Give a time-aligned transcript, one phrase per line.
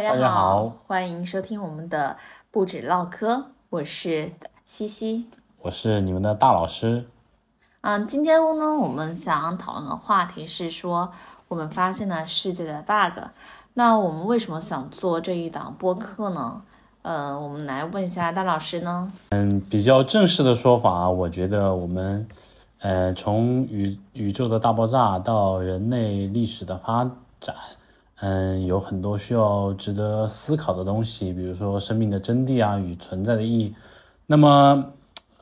[0.00, 2.16] 大家好欢迎收听我们的
[2.52, 4.30] 不止唠嗑，我是
[4.64, 5.26] 西西。
[5.60, 7.04] 我是你们的大老师。
[7.80, 11.10] 嗯，今天呢，我们想讨论的话题是说，
[11.48, 13.24] 我们发现了世界的 bug。
[13.74, 16.62] 那我们为什么想做这一档播客呢？
[17.02, 19.12] 呃，我们来问一下大老师呢。
[19.30, 22.24] 嗯，比较正式的说法啊，我觉得我们，
[22.78, 27.02] 呃，从宇宇宙的大爆炸到人类历史的发
[27.40, 27.56] 展，
[28.20, 33.74] 嗯，有很多需要值得思考的东西，比如说生命的真谛啊与存在的意义。
[34.26, 34.92] 那么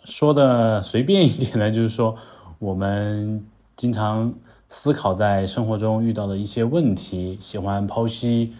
[0.04, 2.16] 说的随便一点呢，就是说
[2.58, 3.44] 我们
[3.76, 4.32] 经常
[4.68, 8.54] 思考在生活中遇到的一些问题，喜欢剖析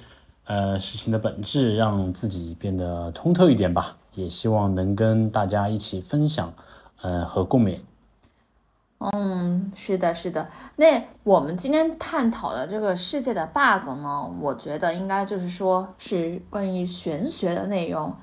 [0.47, 3.97] 呃事情的本质，让自己变得通透一点吧。
[4.15, 6.51] 也希望能跟大家一起分享，
[7.03, 7.79] 呃和共勉。
[9.13, 10.49] 嗯，是的，是的。
[10.77, 18.15] 那我们今天探讨的这个世界的 bug 呢，我觉得应该就是说是关于玄学的内容。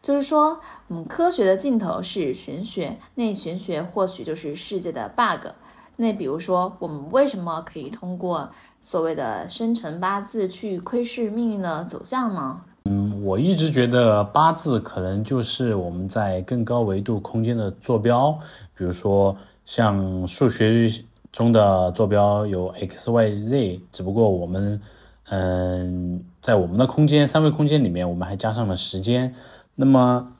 [0.00, 5.46] 就是说，嗯，科学的尽头是玄学，那玄学或许就是世界的 bug。
[5.94, 12.60] 那比如说，我们为什么可以通过所谓的生辰八字去窥视命运的走向呢？
[12.86, 18.36] 嗯，我一直觉得八字可能就是我们在更高维度空间的坐标，
[18.76, 20.90] 比如说像数学
[21.32, 24.80] 中的坐标有 x、y、z，只不过我们，
[25.30, 29.34] 嗯，在我们的空间三维空间里面，我们还加上了时间。
[29.74, 30.32] 那么，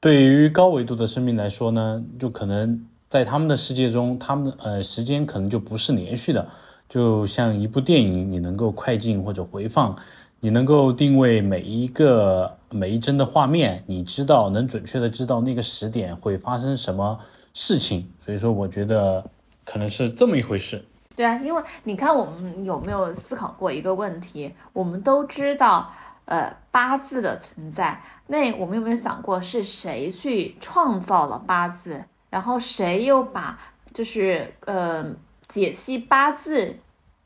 [0.00, 6.46] 对于高维度的生命来说呢，就可能在他们的世界中，他们呃时间可能就不是连续的，
[6.88, 9.96] 就像一部电影，你能够快进或者回放，
[10.40, 17.18] 你能够定位每一个每一帧的画面，你知道能准确的知道那个时点会发生什么
[17.54, 19.24] 事情，所以说我觉得
[19.64, 20.84] 可能是这么一回事。
[21.16, 24.54] 对啊，因为你看，我们有没有思考过一个问题？
[24.74, 25.90] 我们都知道。
[26.26, 33.58] 呃，八字的存在，那我们有没有想过是谁去创造了八字，然后谁又把
[33.92, 35.04] 就是呃
[35.48, 36.78] 解析八字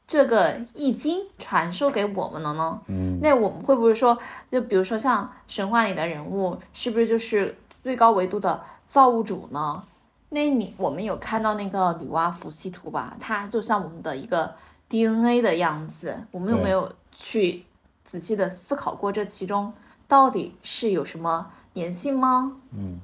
[0.05, 2.81] 这个易经传授给我们了呢？
[2.89, 4.19] 嗯，那我们会不会说，
[4.51, 9.85] 就比如说像神话里的人物，是不是就是最高维度的造物主呢？
[10.31, 13.17] 那你我们有看到那个女娲伏羲图吧？
[13.19, 14.55] 它就像我们的一个
[14.89, 17.65] DNA 的样子，我们有没有去？
[18.05, 19.71] 仔细的思考过这其中
[20.07, 22.57] 到底是有什么联系吗？
[22.75, 22.99] 嗯，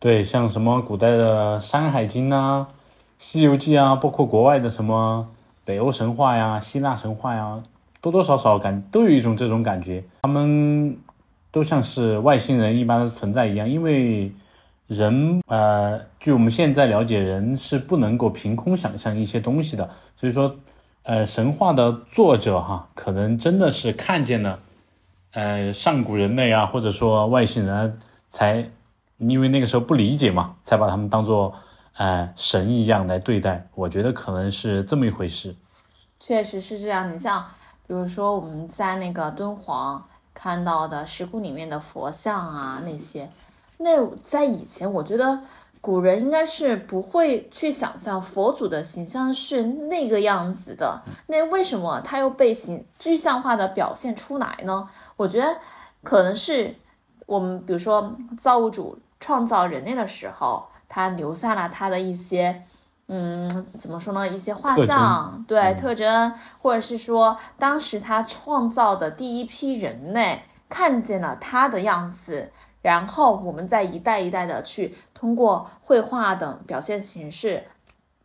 [0.00, 2.66] 对，像什么古代的《山海经》啊，
[3.20, 5.28] 《西游记》啊，包括国外的什么
[5.64, 7.62] 北欧神话呀、希腊神话呀，
[8.00, 10.98] 多多少少感都有一种这种感觉，他们
[11.52, 13.68] 都像是外星人一般存在一样。
[13.68, 14.32] 因为
[14.90, 20.54] 人，呃，据我们现在了解，人是不能够凭空想象一些东西的，所以说。
[21.02, 24.60] 呃，神话的作者哈，可能真的是看见了，
[25.32, 27.98] 呃，上古人类啊，或者说外星人，
[28.28, 28.68] 才
[29.16, 31.54] 因为那个时候不理解嘛，才把他们当做
[31.94, 33.66] 呃神一样来对待。
[33.74, 35.56] 我觉得可能是这么一回事。
[36.20, 37.12] 确实是这样。
[37.12, 37.46] 你像，
[37.86, 43.28] 比如说我们在那个敦煌看到的石窟里面的佛像啊，那些，
[43.80, 45.40] 那在以前，我觉得。
[45.82, 54.86] 古人应该是不会去想象佛祖的形象是那个样子的，那为什么他又被形具象化的表现出来呢？
[55.16, 55.56] 我觉得
[56.02, 56.74] 可能是
[57.24, 62.62] 我们比如说造物主创造人类的时候，他留下了他的一些，
[63.06, 64.28] 嗯，怎么说呢？
[64.28, 72.52] 一些画像，对特征，或者是说当时他创造的第一批人类看见了他的样子。
[72.82, 77.62] 然后我们再一代一代的去通过绘画等表现形式，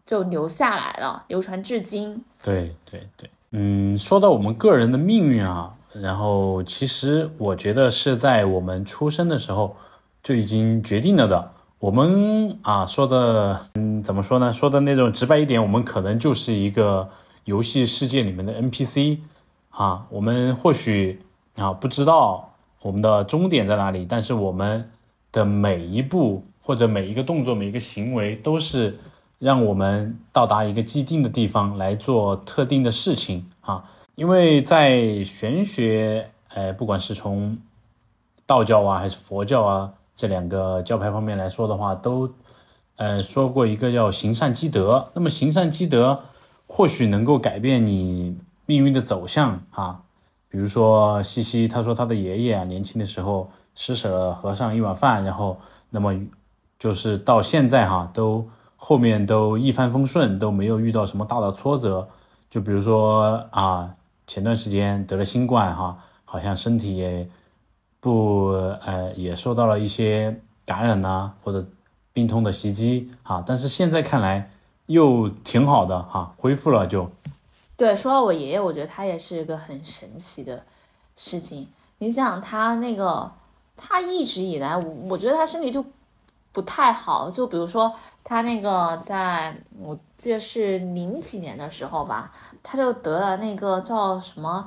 [0.05, 2.23] 就留下来了，流传至今。
[2.41, 9.75] 对对对，嗯，说到我们个人的命运啊，然后其实我觉得是在我们出生的时候
[10.23, 11.51] 就已经决定了的。
[11.79, 14.53] 我们啊说的，嗯，怎么说呢？
[14.53, 17.09] 说的那种直白一点，我们可能就是一个
[17.43, 19.19] 游戏世界里面的 NPC
[19.69, 21.21] 啊，我们或许
[21.57, 22.53] 啊不知道。
[22.85, 24.05] 我们的终点在哪里？
[24.07, 24.91] 但是我们
[25.31, 28.99] 的每一步或者每一个动作、每一个行为，都是
[29.39, 33.85] 让我们到达一个既定的地方来做特定的事情啊。
[34.13, 37.57] 因为在玄学，呃，不管是从
[38.45, 42.31] 道教啊还是佛教啊这两个教派方面来说的话，都
[42.97, 45.09] 呃说过一个叫行善积德。
[45.15, 46.19] 那么行善积德
[46.67, 50.03] 或许能够改变你命运的走向啊。
[50.49, 55.57] 比如说西西，他说他的爷爷啊，年轻的时候施舍了和尚一碗饭，然后
[55.89, 56.13] 那么
[56.79, 62.07] 就是到现在哈，都后面都一帆风顺，都没有遇到什么大的挫折。
[62.49, 63.93] 就比如说啊，
[64.27, 67.27] 前段时间得了新冠哈，好好像身体也
[68.01, 68.47] 不
[68.85, 71.65] 呃也受到了一些感染呐，或者
[72.11, 73.41] 病痛的袭击啊。
[73.47, 74.51] 但是现在看来
[74.87, 77.09] 又挺好的哈，恢复了就。
[77.77, 80.63] 对，说到我爷爷，我觉得他也是一个很神奇的
[81.15, 81.67] 事情。
[81.97, 83.31] 你想他那个，
[83.75, 85.83] 他一直以来，我觉得他身体就
[86.51, 87.29] 不太好。
[87.29, 87.93] 就比如说
[88.23, 92.31] 他那个，在我记得是零几年的时候吧，
[92.63, 94.65] 他就得了那个叫什么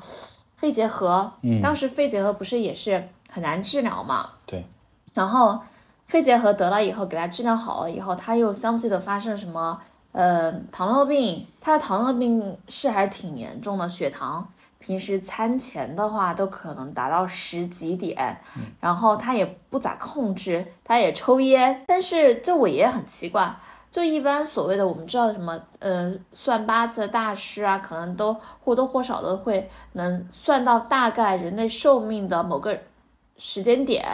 [0.57, 1.33] 肺结核。
[1.43, 4.31] 嗯，当时肺结核不是也是很难治疗嘛？
[4.45, 4.67] 对。
[5.15, 5.61] 然后
[6.07, 9.81] 肺结核得了以后，给他治疗好了以后，他又相继的发生什么？
[10.13, 18.41] 呃，糖尿病，他的糖尿病是还是挺严重的，血糖平时餐前的话都可能达到十几点，
[18.81, 23.55] 然后他也不咋控制，他也抽烟，但是就我爷爷很奇怪，
[23.91, 28.35] 就一般所谓的我们知道什么，呃，算八字的大师啊，可能都
[28.65, 32.77] 或多或少的会能算到大概人类寿命的某个
[33.37, 34.05] 时间点，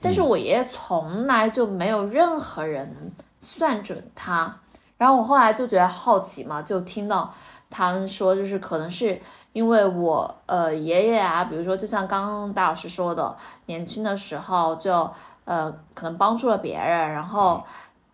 [0.00, 3.12] 但是我爷爷从来就没有任何人能
[3.42, 4.56] 算准他。
[5.02, 7.34] 然后我后来就觉得好奇嘛，就听到
[7.68, 9.20] 他们说，就是可能是
[9.52, 15.10] 因为我呃爷爷啊，比如说就像刚刚大老师说的，年轻的时候就
[15.44, 17.64] 呃可能帮助了别人，然后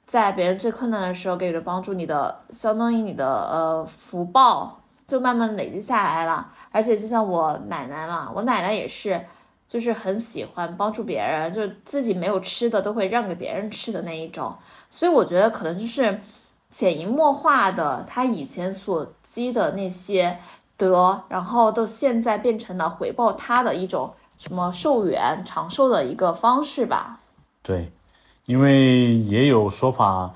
[0.06, 6.48] 在别人最困难的时候给予了帮助，你的相当于你的呃福报就慢慢累积下来了。
[6.72, 9.22] 而且就像我奶奶嘛，我奶奶也是，
[9.68, 14.56] 就是很喜欢帮助别人，就自己没有吃的都会让给别人吃的那一种。
[14.90, 16.18] 所以我觉得可能就是。
[16.70, 20.38] 潜移默化的，他以前所积的那些
[20.76, 27.20] 德，然后到现在变成了回报他的一种什么寿元长寿的一个方式吧。
[27.62, 27.90] 对，
[28.44, 30.34] 因为也有说法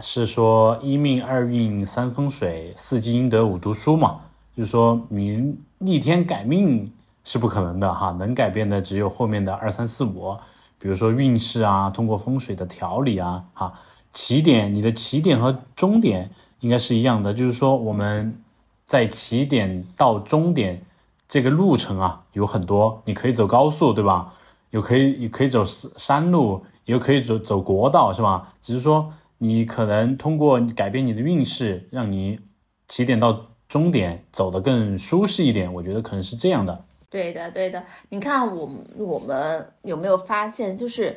[0.00, 4.20] 是说一命二运三风水四积阴德五读书嘛，
[4.56, 6.90] 就是说你逆天改命
[7.24, 10.34] 是不可能的哈，能改变的只有后面的二三四五，
[10.78, 13.72] 比如说运势啊，通过风水的调理啊，哈。
[14.20, 18.42] 起点，你的起点和终点应该是一样的，就是说我们
[18.84, 20.82] 在起点到终点
[21.28, 24.34] 这个路程啊有很多，你可以走高速，对吧？
[24.70, 28.52] 有可以也可以走山路，也可以走走国道，是吧？
[28.60, 32.40] 只是说你可能通过改变你的运势，让你
[32.88, 36.84] 起点到终点走得更舒适一点，我觉得可能是这样的。
[37.08, 37.84] 对的，对的。
[38.08, 41.16] 你看我我们有没有发现，就是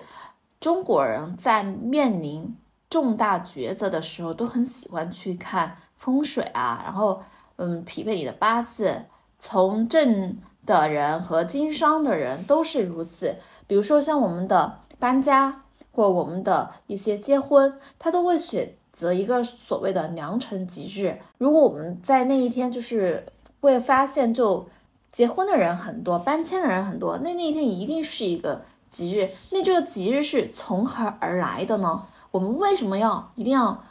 [0.59, 2.55] 中国人在面临。
[2.91, 7.23] 重大抉择的时候都很喜欢去看风水啊，然后
[7.55, 9.03] 嗯，匹配你的八字。
[9.39, 13.37] 从政的人和经商的人都是如此。
[13.65, 21.17] 比如说像我们的搬家或我们的一些结婚，他都会选择一个所谓的良辰吉日。
[21.37, 23.25] 如果我们在那一天就是
[23.61, 24.67] 会发现，就
[25.11, 29.31] 结婚的人很多，搬迁的人很多，那那一天一定是一个吉日。
[29.49, 32.03] 那这个吉日是从何而来的呢？
[32.31, 33.83] 我们为什么要一定要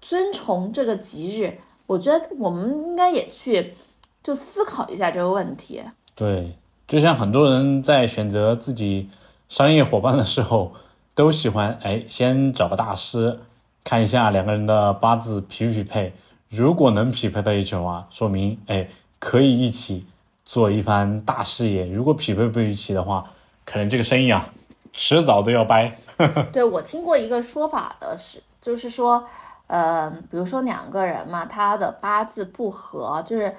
[0.00, 1.58] 遵从这个吉日？
[1.86, 3.74] 我觉得我们应该也去
[4.22, 5.82] 就思考一下这个问题。
[6.14, 6.56] 对，
[6.88, 9.10] 就像很多人在选择自己
[9.48, 10.72] 商业伙伴的时候，
[11.14, 13.38] 都喜欢哎先找个大师
[13.84, 16.14] 看一下两个人的八字匹不匹配。
[16.48, 18.88] 如果能匹配到一起的话，说明哎
[19.18, 20.06] 可以一起
[20.46, 21.84] 做一番大事业。
[21.86, 23.30] 如果匹配不一起的话，
[23.66, 24.48] 可能这个生意啊。
[24.94, 25.92] 迟早都要掰。
[26.52, 29.22] 对我听过一个说法的是，就是说，
[29.66, 33.54] 呃，比如说两个人嘛，他的八字不合，就是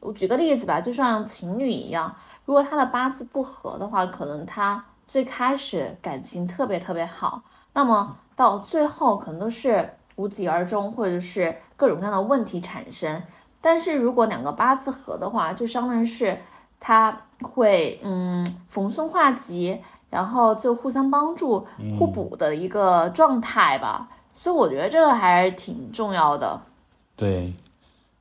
[0.00, 2.16] 我举个例子吧，就像情侣一样，
[2.46, 7.42] 如果他的八字不合的话，可能他最开始感情特别特别好，
[7.74, 13.22] 那么到最后可能都是无疾而终，或者是各种各样的问题产生。
[13.60, 16.40] 但是如果两个八字合的话，就相当于是
[16.78, 19.78] 他会嗯逢凶化吉。
[20.10, 21.66] 然后就互相帮助、
[21.98, 24.08] 互补的一个状态吧，
[24.38, 26.62] 所以我觉得这个还是挺重要的。
[27.14, 27.52] 对，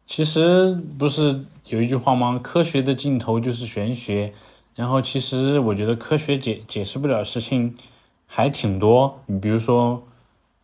[0.05, 2.37] 其实不是有一句话吗？
[2.43, 4.33] 科学的尽头就是玄学。
[4.75, 7.77] 然后其实我觉得科学解解释不了事情
[8.25, 9.21] 还挺多。
[9.27, 10.03] 你比如说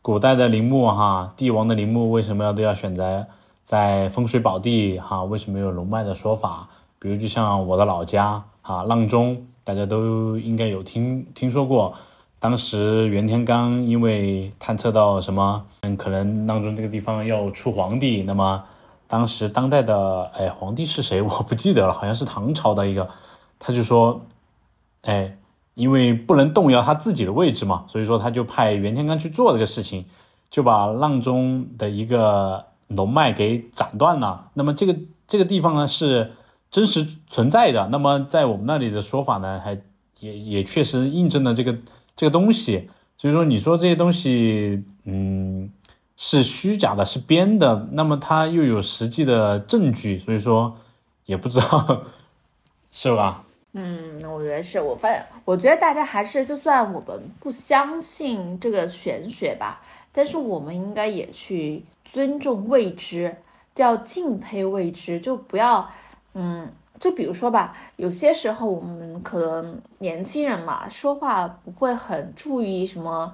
[0.01, 3.25] 古代的陵墓哈，帝王的陵墓为什么要都要选择
[3.63, 5.23] 在风水宝地哈？
[5.23, 6.67] 为什么有龙脉的说法？
[7.03, 9.45] 比如就像我的老家啊，阆中。
[9.65, 11.93] 大家都应该有听听说过，
[12.38, 18.62] 当时袁天罡因为探测到什么，嗯，可能阆中这个地方要出皇帝，那么
[19.07, 23.07] 当时当代的哎皇帝是谁我不记得了，好像是唐朝的一个，
[23.57, 24.25] 他就说，
[25.03, 25.38] 哎，
[25.75, 30.03] 因为不能动摇他自己的位置嘛，所以说他就派袁天罡去做这个事情，
[30.51, 34.50] 就把阆中的一个龙脉给斩断了。
[34.55, 36.33] 那么这个这个地方呢是。
[36.74, 37.88] 真实存在的。
[37.92, 39.80] 那么在我们那里的说法呢，还
[40.20, 41.77] 也也确实印证了这个
[42.15, 42.89] 这个东西。
[43.15, 45.72] 所以说，你说这些东西，嗯，
[46.18, 50.75] 是虚假的，是编的，那么它又有实际的证据，所以说
[51.25, 52.06] 也不知道
[52.92, 53.44] 是吧？
[53.74, 59.80] 嗯，我觉得是我发现，我觉得大家还是，就算我们不相信这个玄学吧，
[60.12, 63.38] 但是我们应该也去尊重未知，
[63.75, 65.88] 要敬佩未知，就不要，
[66.34, 66.72] 嗯。
[67.00, 73.34] 就比如说吧，有些时候我们可能年轻人嘛，说话不会很注意什么，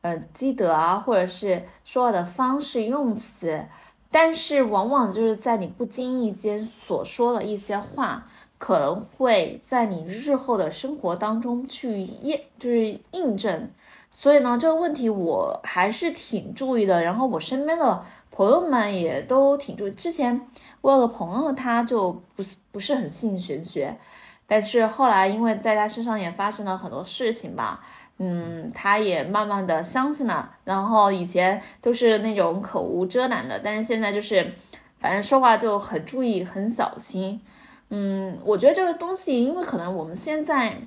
[0.00, 3.66] 呃，积德啊，或者是说话的方式用词，
[4.10, 8.26] 但是往往就是在你不经意间所说的一些话，
[8.56, 13.70] 可能会在你日后的生活当中去验，就是印证。
[14.12, 17.02] 所以呢，这个问题我还是挺注意的。
[17.02, 18.04] 然后我身边的
[18.40, 19.90] 朋友们也都挺注意。
[19.90, 20.48] 之前
[20.80, 23.98] 我有个朋友，他就不是不是很信玄学，
[24.46, 27.84] 但是后来因为在他身上也发生了很多事情吧，
[28.16, 30.54] 嗯，他也慢慢的相信了。
[30.64, 34.54] 然后以前都是那种口无遮拦的，但是现在就是
[34.98, 37.42] 反正说话就很注意，很小心。
[37.90, 40.78] 嗯，我觉得这个东西，因为可能我们现在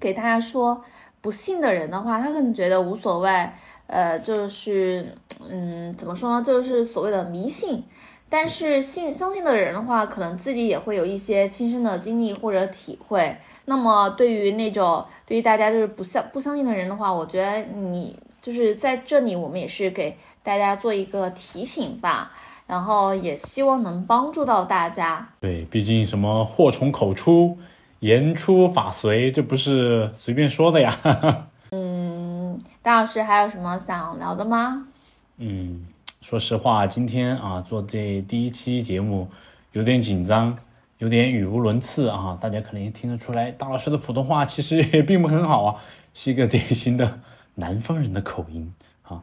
[0.00, 0.82] 给大家说。
[1.22, 3.48] 不信的人的话，他可能觉得无所谓，
[3.86, 5.14] 呃，就是，
[5.48, 7.84] 嗯，怎么说呢，就是所谓的迷信。
[8.28, 13.36] 但是信相信的人的话，可能自己也会有一些亲身的经历或者体会。
[13.66, 22.32] 那么对于那种对于大家就是不相不相信的人的话，我觉得你就是在这里，我们也是给大家做一个提醒吧，
[22.66, 25.28] 然后也希望能帮助到大家。
[25.38, 27.58] 对，毕竟什么祸从口出。
[28.02, 30.98] 言出法随，这不是随便说的呀。
[31.70, 34.88] 嗯，大老师还有什么想聊的吗？
[35.36, 35.86] 嗯，
[36.20, 39.30] 说实话，今天啊做这第一期节目
[39.70, 40.58] 有点紧张，
[40.98, 42.36] 有点语无伦次啊。
[42.40, 45.76] 大家可能也听得出来，大老师的普通话其实也并不很好啊，
[46.12, 47.20] 是一个典型的
[47.54, 48.68] 南方人的口音
[49.04, 49.22] 啊。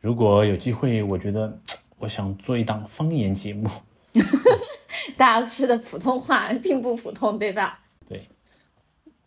[0.00, 1.56] 如果有机会，我觉得
[2.00, 3.70] 我想做一档方言节目。
[5.16, 7.78] 大老师的普通话并不普通，对吧？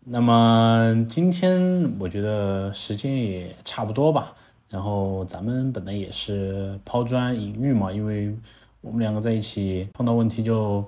[0.04, 4.34] 那么今天我觉得时间也差不多吧，
[4.68, 8.36] 然后咱们本来也是抛砖引玉嘛，因为
[8.82, 10.84] 我们两个在一起碰到问题就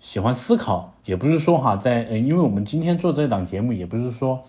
[0.00, 4.42] 喜欢思考，也不是说哈，在呃，因为我们今天做这档节目，也不是说，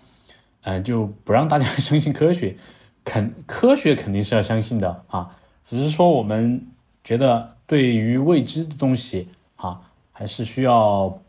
[0.62, 2.56] 呃，就不让大家相信科学，
[3.04, 6.66] 肯 科学肯定是要相信的啊，只是说我们
[7.04, 11.20] 觉得对于未知的东西啊，还是需要。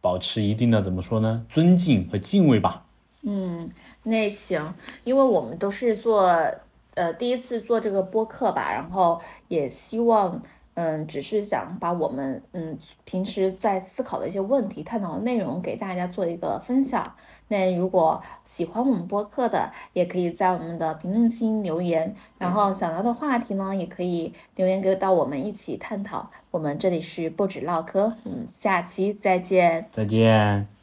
[0.00, 1.44] 保持一定的怎么说呢？
[1.48, 2.84] 尊敬和敬畏吧。
[3.22, 3.70] 嗯，
[4.02, 6.22] 那行，因为我们都是做
[6.94, 10.42] 呃第一次做这个播客吧，然后也希望。
[10.74, 17.14] 嗯，只是想把我们嗯平时在思考的一些问题、探讨的内容给大家做一个分享。
[17.48, 26.30] 那如果喜欢我们播客的，也可以在我们的评论区留言，然后想聊的话题呢，也可以留言给到我们一起探讨。
[26.52, 30.79] 我们这里是不止唠嗑，嗯，下期再见，再见。